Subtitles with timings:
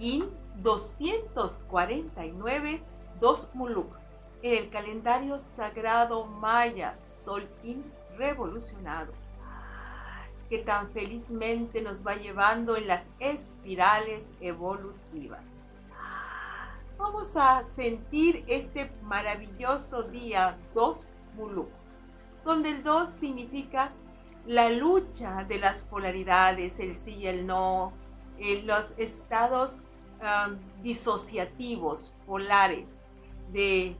[0.00, 0.28] In
[0.62, 2.82] 249
[3.20, 3.94] 2 Muluk.
[4.42, 7.84] En el calendario sagrado maya, Sol In
[8.16, 9.12] revolucionado,
[10.48, 15.44] que tan felizmente nos va llevando en las espirales evolutivas.
[16.96, 21.68] Vamos a sentir este maravilloso día 2 Muluk,
[22.42, 23.92] donde el 2 significa
[24.46, 27.92] la lucha de las polaridades, el sí y el no,
[28.64, 29.82] los estados
[30.82, 32.98] disociativos, polares,
[33.52, 33.96] de,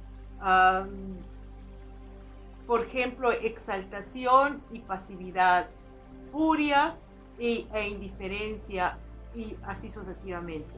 [2.66, 5.68] por ejemplo, exaltación y pasividad,
[6.32, 6.96] furia
[7.38, 8.98] e indiferencia
[9.34, 10.72] y así sucesivamente.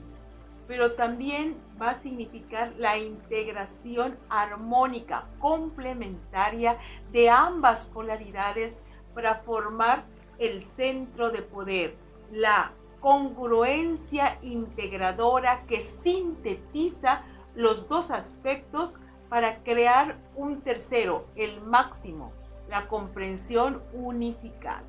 [0.69, 6.79] Pero también va a significar la integración armónica, complementaria
[7.11, 8.79] de ambas polaridades
[9.13, 10.05] para formar
[10.39, 11.97] el centro de poder,
[12.31, 12.73] la
[13.03, 17.23] congruencia integradora que sintetiza
[17.55, 18.97] los dos aspectos
[19.29, 22.33] para crear un tercero, el máximo,
[22.69, 24.85] la comprensión unificada.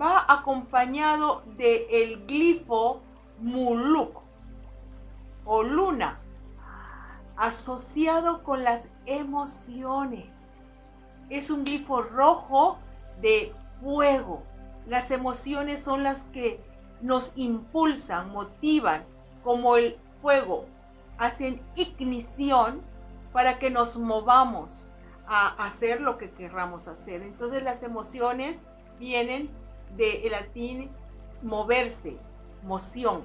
[0.00, 3.00] Va acompañado del el glifo
[3.40, 4.20] muluk
[5.46, 6.20] o luna,
[7.36, 10.28] asociado con las emociones.
[11.30, 12.78] Es un glifo rojo
[13.22, 14.42] de fuego.
[14.86, 16.60] Las emociones son las que
[17.00, 19.04] nos impulsan, motivan,
[19.42, 20.66] como el fuego,
[21.18, 22.82] hacen ignición
[23.32, 24.92] para que nos movamos
[25.26, 27.22] a hacer lo que querramos hacer.
[27.22, 28.62] Entonces las emociones
[28.98, 29.50] vienen
[29.96, 30.90] del latín
[31.42, 32.16] moverse,
[32.62, 33.24] moción,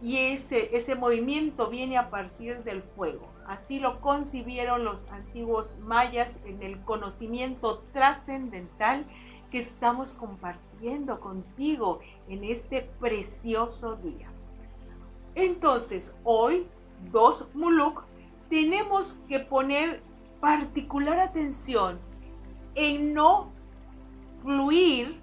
[0.00, 3.28] y ese, ese movimiento viene a partir del fuego.
[3.46, 9.06] Así lo concibieron los antiguos mayas en el conocimiento trascendental
[9.50, 14.30] que estamos compartiendo contigo en este precioso día.
[15.34, 16.66] Entonces, hoy,
[17.10, 18.02] dos Muluk,
[18.50, 20.02] tenemos que poner
[20.40, 21.98] particular atención
[22.74, 23.50] en no
[24.42, 25.20] fluir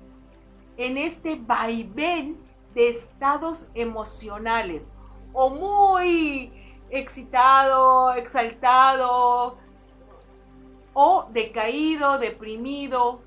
[0.78, 2.38] en este vaivén
[2.74, 4.92] de estados emocionales
[5.34, 6.52] o muy
[6.90, 9.58] excitado, exaltado
[10.94, 13.22] o decaído, deprimido.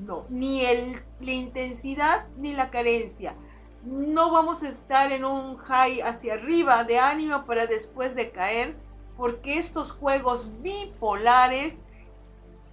[0.00, 3.34] No, ni el, la intensidad ni la carencia.
[3.84, 8.76] No vamos a estar en un high hacia arriba de ánimo para después de caer,
[9.16, 11.78] porque estos juegos bipolares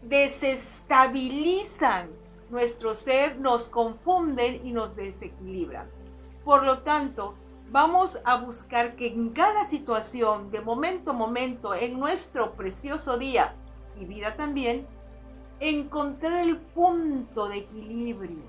[0.02, 2.10] desestabilizan
[2.50, 5.90] nuestro ser, nos confunden y nos desequilibran.
[6.44, 7.36] Por lo tanto,
[7.72, 13.56] vamos a buscar que en cada situación, de momento a momento, en nuestro precioso día
[14.00, 14.88] y vida también,
[15.60, 18.44] encontrar el punto de equilibrio,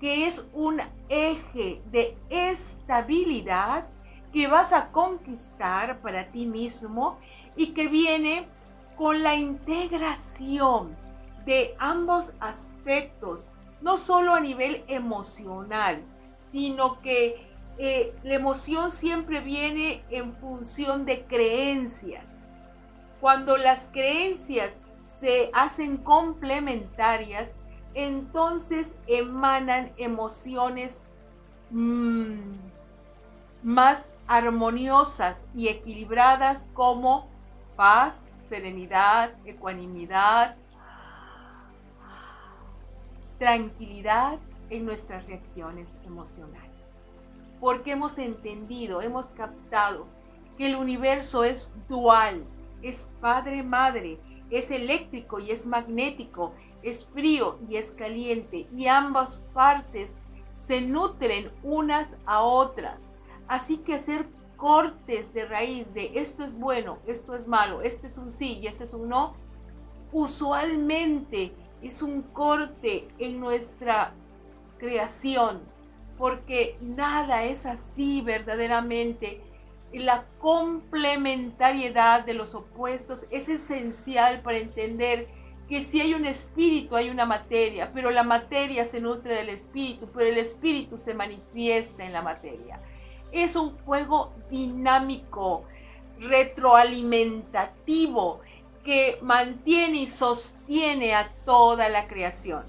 [0.00, 3.86] que es un eje de estabilidad
[4.32, 7.18] que vas a conquistar para ti mismo
[7.56, 8.48] y que viene
[8.96, 10.96] con la integración
[11.46, 13.48] de ambos aspectos,
[13.80, 16.02] no solo a nivel emocional,
[16.50, 17.48] sino que
[17.78, 22.44] eh, la emoción siempre viene en función de creencias.
[23.20, 24.74] Cuando las creencias
[25.20, 27.52] se hacen complementarias,
[27.94, 31.04] entonces emanan emociones
[31.70, 32.54] mm,
[33.62, 37.28] más armoniosas y equilibradas como
[37.76, 40.56] paz, serenidad, ecuanimidad,
[43.38, 44.38] tranquilidad
[44.70, 46.70] en nuestras reacciones emocionales.
[47.60, 50.06] Porque hemos entendido, hemos captado
[50.56, 52.44] que el universo es dual,
[52.82, 54.18] es padre-madre,
[54.50, 56.52] es eléctrico y es magnético,
[56.82, 60.14] es frío y es caliente, y ambas partes
[60.56, 63.12] se nutren unas a otras.
[63.48, 64.26] Así que hacer
[64.56, 68.66] cortes de raíz de esto es bueno, esto es malo, este es un sí y
[68.66, 69.34] este es un no,
[70.12, 71.52] usualmente
[71.82, 74.14] es un corte en nuestra
[74.78, 75.60] creación,
[76.16, 79.42] porque nada es así verdaderamente
[79.98, 85.26] la complementariedad de los opuestos es esencial para entender
[85.68, 90.08] que si hay un espíritu hay una materia, pero la materia se nutre del espíritu,
[90.12, 92.80] pero el espíritu se manifiesta en la materia.
[93.32, 95.64] Es un juego dinámico,
[96.18, 98.40] retroalimentativo,
[98.84, 102.64] que mantiene y sostiene a toda la creación.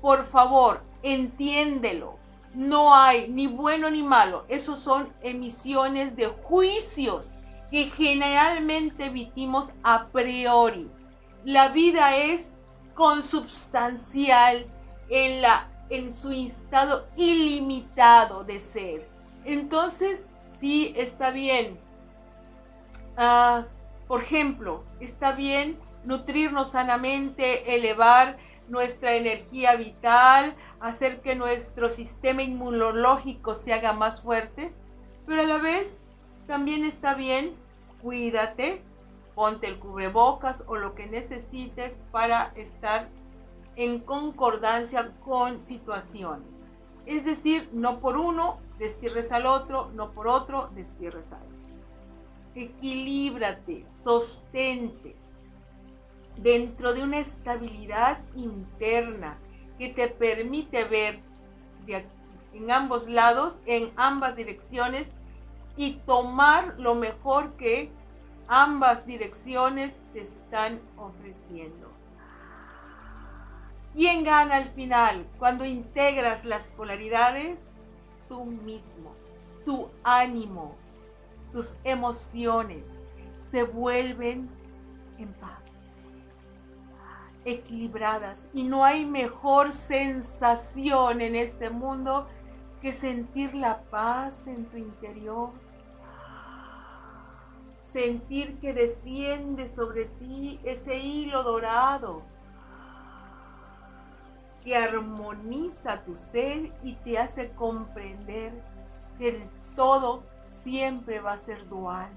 [0.00, 2.19] Por favor, entiéndelo
[2.54, 4.44] no hay ni bueno ni malo.
[4.48, 7.34] Esos son emisiones de juicios
[7.70, 10.90] que generalmente emitimos a priori.
[11.44, 12.52] La vida es
[12.94, 14.66] consubstancial
[15.08, 19.08] en, la, en su estado ilimitado de ser.
[19.44, 21.78] Entonces, sí, está bien.
[23.16, 23.64] Ah,
[24.08, 28.38] por ejemplo, está bien nutrirnos sanamente, elevar
[28.70, 34.72] nuestra energía vital, hacer que nuestro sistema inmunológico se haga más fuerte,
[35.26, 35.98] pero a la vez
[36.46, 37.56] también está bien,
[38.00, 38.82] cuídate,
[39.34, 43.08] ponte el cubrebocas o lo que necesites para estar
[43.76, 46.48] en concordancia con situaciones.
[47.06, 51.70] Es decir, no por uno destierres al otro, no por otro destierres a este.
[52.54, 55.16] Equilíbrate, sostente
[56.42, 59.38] dentro de una estabilidad interna
[59.78, 61.20] que te permite ver
[62.52, 65.10] en ambos lados, en ambas direcciones
[65.76, 67.90] y tomar lo mejor que
[68.48, 71.90] ambas direcciones te están ofreciendo.
[73.94, 77.58] ¿Quién gana al final cuando integras las polaridades?
[78.28, 79.14] Tú mismo,
[79.64, 80.76] tu ánimo,
[81.52, 82.86] tus emociones
[83.38, 84.48] se vuelven
[85.18, 85.62] en paz,
[87.44, 88.48] equilibradas.
[88.52, 92.26] Y no hay mejor sensación en este mundo
[92.80, 95.50] que sentir la paz en tu interior.
[97.78, 102.22] Sentir que desciende sobre ti ese hilo dorado
[104.62, 108.52] que armoniza tu ser y te hace comprender
[109.18, 112.10] que el todo siempre va a ser dual.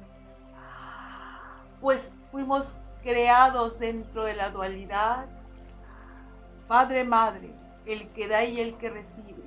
[1.80, 5.28] Pues fuimos creados dentro de la dualidad.
[6.68, 7.54] Padre, madre,
[7.86, 9.44] el que da y el que recibe.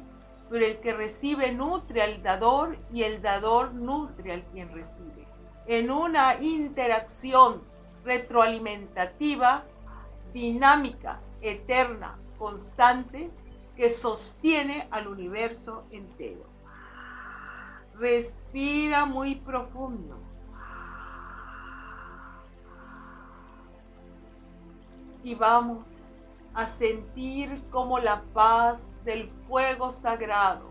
[0.49, 5.27] Pero el que recibe nutre al dador y el dador nutre al quien recibe.
[5.67, 7.63] En una interacción
[8.05, 9.65] retroalimentativa,
[10.33, 13.31] dinámica, eterna, constante
[13.77, 16.45] que sostiene al universo entero.
[17.99, 20.19] Respira muy profundo.
[25.27, 25.85] Y vamos
[26.55, 30.71] a sentir como la paz del fuego sagrado,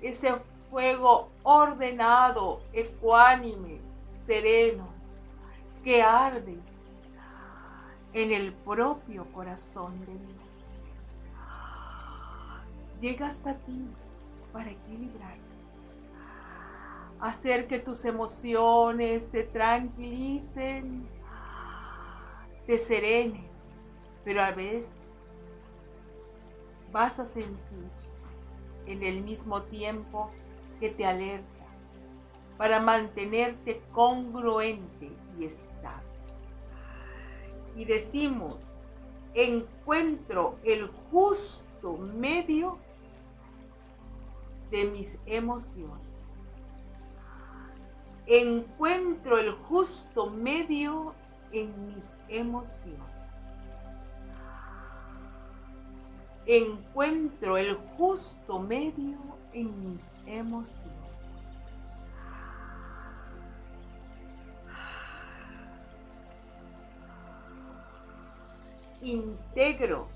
[0.00, 0.40] ese
[0.70, 3.80] fuego ordenado, ecuánime,
[4.24, 4.86] sereno,
[5.82, 6.60] que arde
[8.12, 10.44] en el propio corazón de Dios.
[13.00, 13.84] Llega hasta ti
[14.52, 15.38] para equilibrar.
[17.18, 21.19] Hacer que tus emociones se tranquilicen,
[22.70, 23.50] te serenes,
[24.24, 24.92] pero a veces
[26.92, 27.90] vas a sentir
[28.86, 30.30] en el mismo tiempo
[30.78, 31.66] que te alerta
[32.56, 36.06] para mantenerte congruente y estable
[37.74, 38.78] y decimos,
[39.34, 42.78] encuentro el justo medio
[44.70, 46.06] de mis emociones.
[48.26, 51.16] Encuentro el justo medio
[51.52, 53.00] en mis emociones.
[56.46, 59.18] Encuentro el justo medio
[59.52, 61.00] en mis emociones.
[69.02, 70.08] integro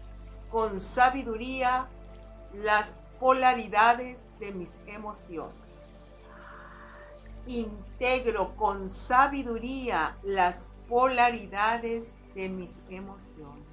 [0.51, 1.87] con sabiduría
[2.53, 5.55] las polaridades de mis emociones.
[7.47, 13.65] Integro con sabiduría las polaridades de mis emociones.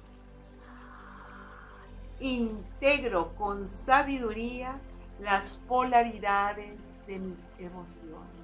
[2.20, 4.80] Integro con sabiduría
[5.20, 8.42] las polaridades de mis emociones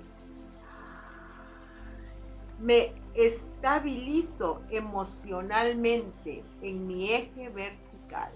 [2.59, 8.33] me estabilizo emocionalmente en mi eje vertical.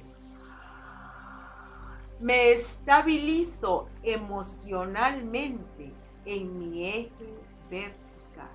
[2.21, 5.93] Me estabilizo emocionalmente
[6.25, 7.35] en mi eje
[7.69, 8.49] vertical.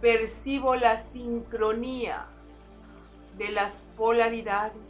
[0.00, 2.26] Percibo la sincronía
[3.36, 4.88] de las polaridades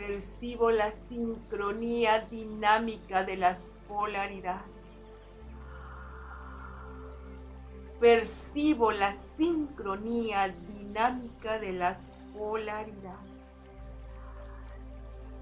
[0.00, 4.64] percibo la sincronía dinámica de las polaridades.
[8.00, 13.30] Percibo la sincronía dinámica de las polaridades.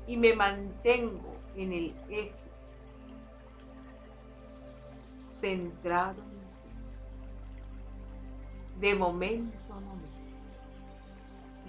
[0.09, 2.33] Y me mantengo en el eje,
[5.41, 6.71] centrado en el ser.
[8.81, 10.09] De momento a momento.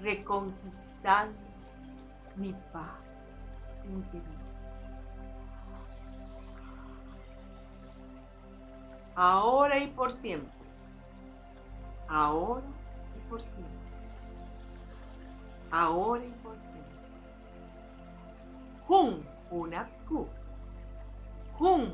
[0.02, 1.38] Reconquistando
[2.36, 3.00] mi paz
[3.86, 4.40] interior.
[9.16, 10.50] Ahora y por siempre.
[12.08, 12.66] Ahora
[13.18, 13.80] y por siempre.
[15.72, 16.80] ahora y por siempre.
[18.88, 20.28] Hun Hunapku.
[21.60, 21.94] Hun